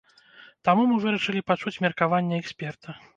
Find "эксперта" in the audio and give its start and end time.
2.45-2.97